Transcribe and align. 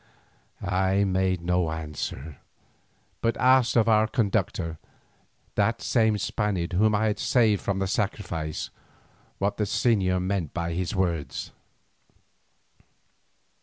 I 0.63 1.03
made 1.03 1.41
no 1.43 1.69
answer, 1.69 2.37
but 3.21 3.37
asked 3.37 3.77
of 3.77 3.87
our 3.87 4.07
conductor, 4.07 4.79
that 5.53 5.79
same 5.83 6.17
Spaniard 6.17 6.73
whom 6.73 6.95
I 6.95 7.05
had 7.05 7.19
saved 7.19 7.61
from 7.61 7.77
the 7.77 7.85
sacrifice, 7.85 8.71
what 9.37 9.57
the 9.57 9.65
señor 9.65 10.19
meant 10.19 10.55
by 10.55 10.73
his 10.73 10.95
words. 10.95 11.51